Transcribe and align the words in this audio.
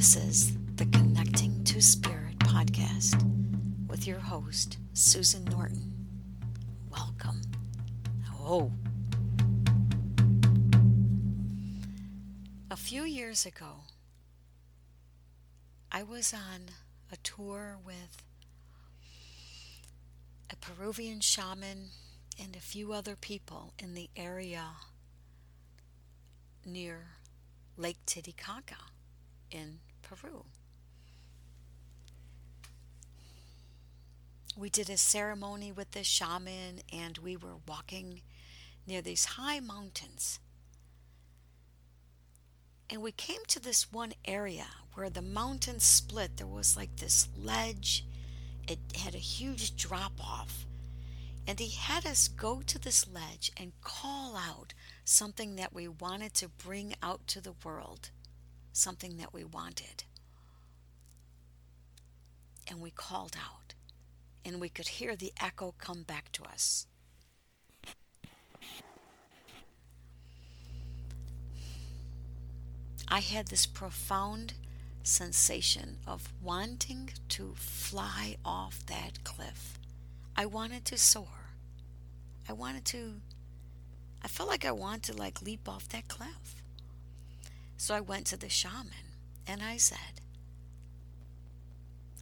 This 0.00 0.16
is 0.16 0.56
the 0.76 0.86
Connecting 0.86 1.62
to 1.64 1.82
Spirit 1.82 2.38
podcast 2.38 3.22
with 3.86 4.06
your 4.06 4.18
host, 4.18 4.78
Susan 4.94 5.44
Norton. 5.44 5.92
Welcome. 6.90 7.42
Oh. 8.40 8.72
A 12.70 12.76
few 12.76 13.02
years 13.02 13.44
ago, 13.44 13.82
I 15.92 16.02
was 16.02 16.32
on 16.32 16.70
a 17.12 17.18
tour 17.18 17.76
with 17.84 18.22
a 20.48 20.56
Peruvian 20.56 21.20
shaman 21.20 21.90
and 22.42 22.56
a 22.56 22.60
few 22.60 22.94
other 22.94 23.16
people 23.16 23.74
in 23.78 23.92
the 23.92 24.08
area 24.16 24.64
near 26.64 27.16
Lake 27.76 27.98
Titicaca 28.06 28.78
in 29.50 29.80
Peru. 30.10 30.44
We 34.56 34.68
did 34.68 34.90
a 34.90 34.96
ceremony 34.96 35.72
with 35.72 35.92
the 35.92 36.04
shaman 36.04 36.80
and 36.92 37.18
we 37.18 37.36
were 37.36 37.56
walking 37.66 38.22
near 38.86 39.00
these 39.00 39.24
high 39.24 39.60
mountains. 39.60 40.40
And 42.90 43.02
we 43.02 43.12
came 43.12 43.44
to 43.46 43.60
this 43.60 43.92
one 43.92 44.12
area 44.24 44.66
where 44.94 45.08
the 45.08 45.22
mountains 45.22 45.84
split. 45.84 46.36
There 46.36 46.46
was 46.46 46.76
like 46.76 46.96
this 46.96 47.28
ledge, 47.38 48.04
it 48.68 48.80
had 48.96 49.14
a 49.14 49.18
huge 49.18 49.76
drop 49.76 50.12
off. 50.20 50.66
And 51.46 51.58
he 51.58 51.70
had 51.70 52.04
us 52.04 52.28
go 52.28 52.62
to 52.62 52.78
this 52.78 53.06
ledge 53.08 53.52
and 53.56 53.72
call 53.80 54.36
out 54.36 54.74
something 55.04 55.56
that 55.56 55.72
we 55.72 55.88
wanted 55.88 56.34
to 56.34 56.48
bring 56.48 56.94
out 57.02 57.26
to 57.28 57.40
the 57.40 57.54
world, 57.64 58.10
something 58.72 59.16
that 59.16 59.32
we 59.32 59.44
wanted. 59.44 60.04
And 62.70 62.80
we 62.80 62.90
called 62.90 63.36
out, 63.36 63.74
and 64.44 64.60
we 64.60 64.68
could 64.68 64.88
hear 64.88 65.16
the 65.16 65.32
echo 65.40 65.74
come 65.78 66.04
back 66.04 66.30
to 66.32 66.44
us. 66.44 66.86
I 73.08 73.18
had 73.18 73.48
this 73.48 73.66
profound 73.66 74.54
sensation 75.02 75.98
of 76.06 76.32
wanting 76.40 77.10
to 77.30 77.54
fly 77.56 78.36
off 78.44 78.86
that 78.86 79.24
cliff. 79.24 79.78
I 80.36 80.46
wanted 80.46 80.84
to 80.86 80.96
soar. 80.96 81.50
I 82.48 82.52
wanted 82.52 82.84
to 82.86 83.20
I 84.22 84.28
felt 84.28 84.48
like 84.48 84.64
I 84.64 84.72
wanted 84.72 85.02
to 85.04 85.12
like 85.14 85.42
leap 85.42 85.68
off 85.68 85.88
that 85.88 86.08
cliff. 86.08 86.62
So 87.76 87.94
I 87.94 88.00
went 88.00 88.26
to 88.26 88.36
the 88.36 88.48
shaman 88.48 89.16
and 89.46 89.62
I 89.62 89.78
said, 89.78 90.20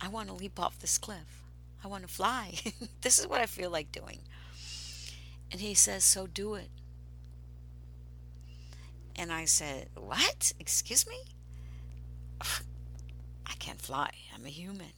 I 0.00 0.08
want 0.08 0.28
to 0.28 0.34
leap 0.34 0.60
off 0.60 0.78
this 0.78 0.98
cliff. 0.98 1.42
I 1.82 1.88
want 1.88 2.06
to 2.06 2.12
fly. 2.12 2.54
this 3.02 3.18
is 3.18 3.26
what 3.26 3.40
I 3.40 3.46
feel 3.46 3.70
like 3.70 3.92
doing. 3.92 4.20
And 5.50 5.60
he 5.60 5.74
says, 5.74 6.04
So 6.04 6.26
do 6.26 6.54
it. 6.54 6.70
And 9.16 9.32
I 9.32 9.44
said, 9.44 9.88
What? 9.94 10.52
Excuse 10.58 11.06
me? 11.06 11.18
I 12.40 13.54
can't 13.58 13.80
fly. 13.80 14.10
I'm 14.34 14.46
a 14.46 14.50
human. 14.50 14.92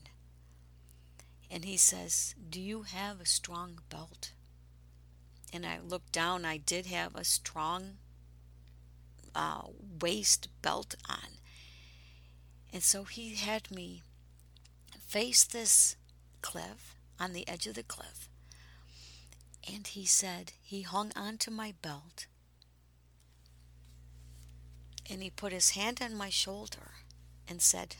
And 1.49 1.65
he 1.65 1.77
says, 1.77 2.35
Do 2.49 2.61
you 2.61 2.83
have 2.83 3.19
a 3.19 3.25
strong 3.25 3.79
belt? 3.89 4.31
and 5.53 5.65
I 5.65 5.79
looked 5.85 6.11
down, 6.11 6.45
I 6.45 6.57
did 6.57 6.85
have 6.85 7.15
a 7.15 7.23
strong 7.23 7.97
uh, 9.35 9.63
waist 9.99 10.47
belt 10.61 10.95
on. 11.09 11.37
And 12.73 12.81
so 12.81 13.03
he 13.03 13.35
had 13.35 13.69
me 13.69 14.01
face 15.11 15.43
this 15.43 15.97
cliff, 16.41 16.95
on 17.19 17.33
the 17.33 17.45
edge 17.45 17.67
of 17.67 17.75
the 17.75 17.83
cliff. 17.83 18.29
And 19.69 19.85
he 19.85 20.05
said, 20.05 20.53
he 20.63 20.83
hung 20.83 21.11
onto 21.17 21.51
my 21.51 21.73
belt. 21.81 22.27
And 25.09 25.21
he 25.21 25.29
put 25.29 25.51
his 25.51 25.71
hand 25.71 25.99
on 26.01 26.15
my 26.15 26.29
shoulder 26.29 26.91
and 27.45 27.61
said, 27.61 27.97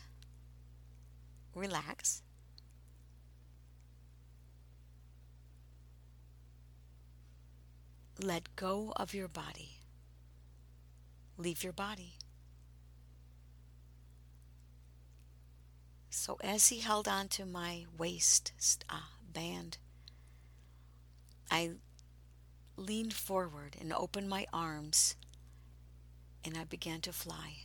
Relax. 1.53 2.21
Let 8.23 8.55
go 8.55 8.93
of 8.95 9.13
your 9.13 9.27
body. 9.27 9.79
Leave 11.37 11.61
your 11.61 11.73
body. 11.73 12.13
So 16.13 16.37
as 16.43 16.67
he 16.67 16.81
held 16.81 17.07
on 17.07 17.29
to 17.29 17.45
my 17.45 17.85
waist 17.97 18.51
uh, 18.89 18.99
band, 19.33 19.77
I 21.49 21.71
leaned 22.75 23.13
forward 23.13 23.77
and 23.79 23.93
opened 23.93 24.27
my 24.27 24.45
arms 24.51 25.15
and 26.43 26.57
I 26.57 26.65
began 26.65 26.99
to 27.01 27.13
fly. 27.13 27.59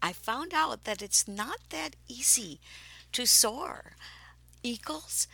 I 0.00 0.12
found 0.12 0.54
out 0.54 0.84
that 0.84 1.02
it's 1.02 1.26
not 1.26 1.58
that 1.70 1.96
easy 2.06 2.60
to 3.12 3.26
soar. 3.26 3.96
Eagles 4.62 5.26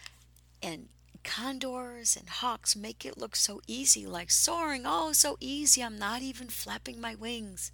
and 0.62 0.88
condors 1.26 2.16
and 2.16 2.28
hawks 2.28 2.76
make 2.76 3.04
it 3.04 3.18
look 3.18 3.36
so 3.36 3.60
easy, 3.66 4.06
like 4.06 4.30
soaring. 4.30 4.84
Oh, 4.86 5.12
so 5.12 5.36
easy. 5.40 5.82
I'm 5.82 5.98
not 5.98 6.22
even 6.22 6.48
flapping 6.48 7.00
my 7.00 7.14
wings. 7.14 7.72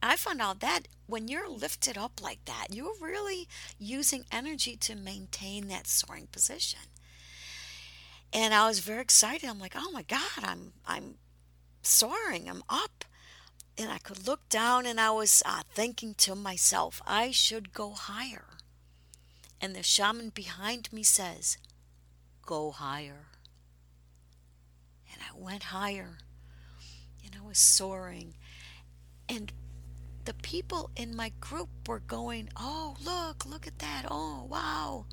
I 0.00 0.16
found 0.16 0.40
out 0.40 0.60
that 0.60 0.88
when 1.06 1.28
you're 1.28 1.50
lifted 1.50 1.98
up 1.98 2.22
like 2.22 2.44
that, 2.44 2.68
you're 2.70 2.94
really 3.00 3.48
using 3.78 4.24
energy 4.30 4.76
to 4.76 4.94
maintain 4.94 5.68
that 5.68 5.86
soaring 5.86 6.28
position. 6.30 6.80
And 8.32 8.54
I 8.54 8.68
was 8.68 8.78
very 8.78 9.02
excited. 9.02 9.48
I'm 9.48 9.60
like, 9.60 9.74
oh 9.76 9.90
my 9.92 10.02
God, 10.02 10.42
I'm 10.42 10.72
I'm 10.86 11.16
soaring. 11.82 12.48
I'm 12.48 12.62
up 12.68 13.04
and 13.76 13.90
I 13.90 13.98
could 13.98 14.26
look 14.26 14.48
down 14.48 14.86
and 14.86 15.00
I 15.00 15.10
was 15.10 15.42
uh, 15.44 15.62
thinking 15.74 16.14
to 16.18 16.34
myself, 16.34 17.02
I 17.06 17.32
should 17.32 17.72
go 17.72 17.90
higher. 17.90 18.46
And 19.60 19.74
the 19.74 19.82
shaman 19.82 20.30
behind 20.30 20.92
me 20.92 21.02
says, 21.02 21.58
Go 22.46 22.70
higher. 22.70 23.26
And 25.12 25.20
I 25.22 25.38
went 25.38 25.64
higher 25.64 26.18
and 27.24 27.36
I 27.38 27.46
was 27.46 27.58
soaring. 27.58 28.34
And 29.28 29.52
the 30.24 30.34
people 30.34 30.90
in 30.96 31.14
my 31.14 31.32
group 31.40 31.68
were 31.86 32.00
going, 32.00 32.48
Oh, 32.56 32.96
look, 33.04 33.46
look 33.46 33.66
at 33.66 33.78
that. 33.78 34.04
Oh, 34.10 34.46
wow. 34.48 35.06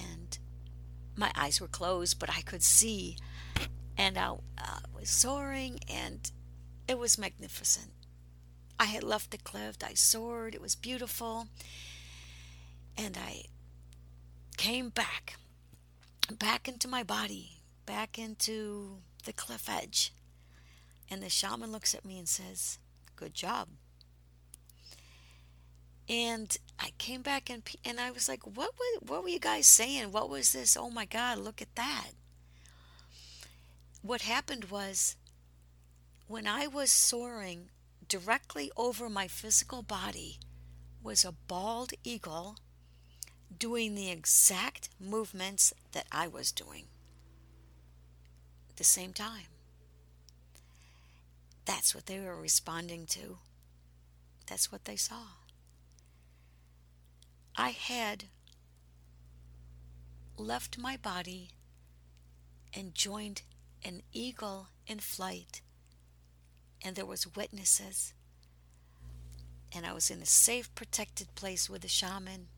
And 0.00 0.38
my 1.16 1.32
eyes 1.34 1.60
were 1.60 1.68
closed, 1.68 2.18
but 2.18 2.30
I 2.30 2.40
could 2.42 2.62
see. 2.62 3.16
And 3.96 4.18
I 4.18 4.28
uh, 4.28 4.80
was 4.94 5.08
soaring 5.08 5.80
and 5.88 6.30
it 6.86 6.98
was 6.98 7.18
magnificent. 7.18 7.90
I 8.78 8.84
had 8.86 9.02
left 9.02 9.30
the 9.30 9.38
cliff, 9.38 9.76
I 9.82 9.94
soared, 9.94 10.54
it 10.54 10.60
was 10.60 10.74
beautiful, 10.74 11.48
and 12.96 13.16
I 13.16 13.44
came 14.58 14.90
back, 14.90 15.36
back 16.30 16.68
into 16.68 16.88
my 16.88 17.02
body, 17.02 17.60
back 17.84 18.18
into 18.18 18.98
the 19.24 19.32
cliff 19.32 19.68
edge. 19.68 20.12
And 21.10 21.22
the 21.22 21.28
shaman 21.28 21.70
looks 21.72 21.94
at 21.94 22.04
me 22.04 22.18
and 22.18 22.28
says, 22.28 22.78
Good 23.14 23.34
job. 23.34 23.68
And 26.08 26.56
I 26.78 26.90
came 26.98 27.22
back 27.22 27.50
and 27.50 27.62
and 27.84 27.98
I 27.98 28.10
was 28.12 28.28
like, 28.28 28.46
"What 28.46 28.72
were, 28.78 29.06
what 29.08 29.22
were 29.24 29.28
you 29.28 29.40
guys 29.40 29.66
saying? 29.66 30.12
What 30.12 30.30
was 30.30 30.52
this? 30.52 30.76
Oh 30.76 30.88
my 30.88 31.04
God, 31.04 31.38
look 31.38 31.60
at 31.60 31.74
that!" 31.74 32.10
What 34.02 34.20
happened 34.20 34.66
was 34.66 35.16
when 36.28 36.46
I 36.46 36.68
was 36.68 36.92
soaring, 36.92 37.70
directly 38.08 38.70
over 38.76 39.08
my 39.08 39.26
physical 39.26 39.82
body 39.82 40.38
was 41.02 41.24
a 41.24 41.32
bald 41.32 41.92
eagle 42.04 42.56
doing 43.56 43.94
the 43.94 44.10
exact 44.10 44.88
movements 45.00 45.72
that 45.92 46.06
I 46.10 46.26
was 46.28 46.52
doing 46.52 46.84
at 48.68 48.76
the 48.76 48.84
same 48.84 49.12
time. 49.12 49.48
That's 51.64 51.94
what 51.94 52.06
they 52.06 52.20
were 52.20 52.40
responding 52.40 53.06
to. 53.06 53.38
That's 54.46 54.70
what 54.70 54.84
they 54.84 54.96
saw. 54.96 55.22
I 57.56 57.70
had 57.70 58.24
left 60.36 60.78
my 60.78 60.96
body 60.96 61.50
and 62.74 62.94
joined 62.94 63.42
an 63.84 64.02
eagle 64.12 64.68
in 64.86 64.98
flight 64.98 65.62
and 66.82 66.94
there 66.94 67.06
was 67.06 67.34
witnesses 67.34 68.12
and 69.74 69.86
I 69.86 69.92
was 69.92 70.10
in 70.10 70.20
a 70.20 70.26
safe 70.26 70.72
protected 70.74 71.34
place 71.34 71.70
with 71.70 71.84
a 71.84 71.88
shaman 71.88 72.48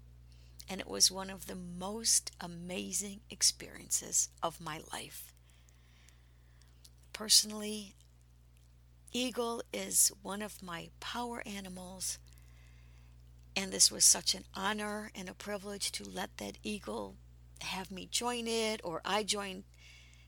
And 0.71 0.81
it 0.81 0.89
was 0.89 1.11
one 1.11 1.31
of 1.31 1.47
the 1.47 1.57
most 1.57 2.31
amazing 2.41 3.21
experiences 3.31 4.29
of 4.43 4.61
my 4.61 4.81
life. 4.93 5.33
Personally, 7.13 7.95
eagle 9.13 9.63
is 9.73 10.13
one 10.23 10.43
of 10.43 10.63
my 10.63 10.91
power 11.01 11.43
animals. 11.47 12.19
And 13.57 13.73
this 13.73 13.91
was 13.91 14.05
such 14.05 14.35
an 14.35 14.45
honor 14.55 15.11
and 15.15 15.29
a 15.29 15.35
privilege 15.35 15.91
to 15.93 16.09
let 16.09 16.37
that 16.37 16.59
eagle 16.63 17.17
have 17.61 17.91
me 17.91 18.07
join 18.11 18.47
it, 18.47 18.81
or 18.85 19.01
I 19.05 19.25
joined 19.25 19.65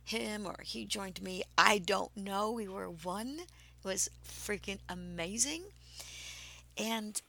him, 0.03 0.47
or 0.47 0.57
he 0.65 0.85
joined 0.85 1.23
me. 1.23 1.43
I 1.57 1.79
don't 1.79 2.17
know. 2.17 2.51
We 2.51 2.67
were 2.67 2.91
one. 2.91 3.41
It 3.41 3.85
was 3.85 4.11
freaking 4.27 4.79
amazing. 4.89 5.63
And 6.77 7.21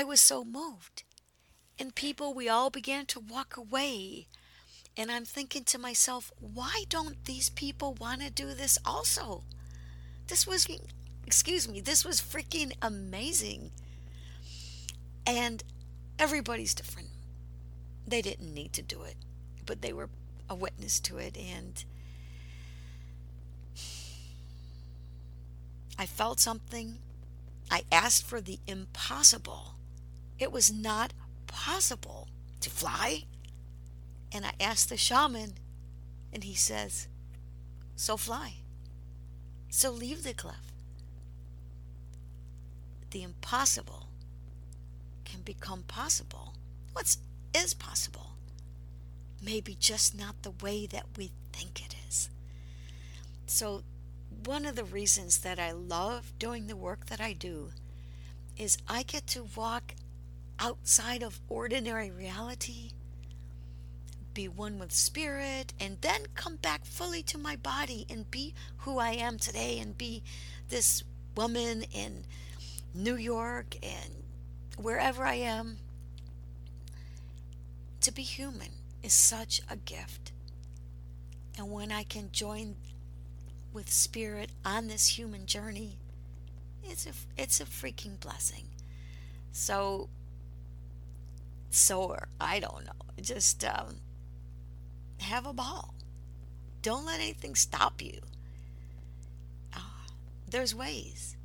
I 0.00 0.04
was 0.04 0.22
so 0.22 0.44
moved. 0.44 1.02
And 1.78 1.94
people, 1.94 2.32
we 2.32 2.48
all 2.48 2.70
began 2.70 3.04
to 3.04 3.20
walk 3.20 3.58
away. 3.58 4.28
And 4.96 5.10
I'm 5.10 5.26
thinking 5.26 5.62
to 5.64 5.78
myself, 5.78 6.32
why 6.40 6.84
don't 6.88 7.22
these 7.26 7.50
people 7.50 7.98
want 8.00 8.22
to 8.22 8.30
do 8.30 8.54
this 8.54 8.78
also? 8.82 9.44
This 10.28 10.46
was, 10.46 10.66
excuse 11.26 11.68
me, 11.68 11.82
this 11.82 12.02
was 12.02 12.22
freaking 12.22 12.72
amazing. 12.80 13.72
And 15.26 15.62
everybody's 16.18 16.72
different. 16.72 17.10
They 18.06 18.22
didn't 18.22 18.54
need 18.54 18.72
to 18.72 18.82
do 18.82 19.02
it, 19.02 19.16
but 19.66 19.82
they 19.82 19.92
were 19.92 20.08
a 20.48 20.54
witness 20.54 20.98
to 21.00 21.18
it. 21.18 21.36
And 21.36 21.84
I 25.98 26.06
felt 26.06 26.40
something. 26.40 27.00
I 27.70 27.82
asked 27.92 28.26
for 28.26 28.40
the 28.40 28.60
impossible. 28.66 29.74
It 30.40 30.50
was 30.50 30.72
not 30.72 31.12
possible 31.46 32.28
to 32.60 32.70
fly. 32.70 33.24
And 34.32 34.46
I 34.46 34.52
asked 34.58 34.88
the 34.88 34.96
shaman, 34.96 35.54
and 36.32 36.42
he 36.42 36.54
says, 36.54 37.06
So 37.94 38.16
fly. 38.16 38.54
So 39.68 39.90
leave 39.90 40.24
the 40.24 40.32
cliff. 40.32 40.72
The 43.10 43.22
impossible 43.22 44.08
can 45.24 45.42
become 45.42 45.82
possible. 45.82 46.54
What 46.92 47.16
is 47.54 47.74
possible? 47.74 48.32
Maybe 49.42 49.76
just 49.78 50.18
not 50.18 50.42
the 50.42 50.52
way 50.62 50.86
that 50.86 51.06
we 51.16 51.32
think 51.52 51.84
it 51.84 51.94
is. 52.08 52.30
So 53.46 53.82
one 54.44 54.64
of 54.64 54.76
the 54.76 54.84
reasons 54.84 55.38
that 55.38 55.58
I 55.58 55.72
love 55.72 56.32
doing 56.38 56.66
the 56.66 56.76
work 56.76 57.06
that 57.06 57.20
I 57.20 57.32
do 57.32 57.72
is 58.56 58.78
I 58.88 59.02
get 59.02 59.26
to 59.28 59.48
walk 59.56 59.94
outside 60.60 61.22
of 61.22 61.40
ordinary 61.48 62.10
reality, 62.10 62.90
be 64.34 64.46
one 64.46 64.78
with 64.78 64.92
spirit, 64.92 65.72
and 65.80 65.96
then 66.02 66.26
come 66.34 66.56
back 66.56 66.84
fully 66.84 67.22
to 67.24 67.38
my 67.38 67.56
body 67.56 68.06
and 68.08 68.30
be 68.30 68.54
who 68.78 68.98
I 68.98 69.10
am 69.10 69.38
today 69.38 69.78
and 69.78 69.96
be 69.96 70.22
this 70.68 71.02
woman 71.34 71.84
in 71.92 72.24
New 72.94 73.16
York 73.16 73.76
and 73.82 74.22
wherever 74.76 75.24
I 75.24 75.34
am. 75.34 75.78
To 78.02 78.12
be 78.12 78.22
human 78.22 78.70
is 79.02 79.12
such 79.12 79.60
a 79.68 79.76
gift. 79.76 80.32
And 81.58 81.70
when 81.70 81.90
I 81.90 82.02
can 82.02 82.30
join 82.32 82.76
with 83.72 83.90
spirit 83.90 84.50
on 84.64 84.86
this 84.86 85.18
human 85.18 85.46
journey, 85.46 85.98
it's 86.82 87.06
a 87.06 87.12
it's 87.36 87.60
a 87.60 87.64
freaking 87.64 88.18
blessing. 88.18 88.64
So 89.52 90.08
so 91.70 92.16
I 92.40 92.60
don't 92.60 92.84
know. 92.84 92.92
Just 93.20 93.64
um, 93.64 93.96
have 95.20 95.46
a 95.46 95.52
ball. 95.52 95.94
Don't 96.82 97.06
let 97.06 97.20
anything 97.20 97.54
stop 97.54 98.02
you. 98.02 98.20
Uh, 99.74 99.80
there's 100.48 100.74
ways. 100.74 101.36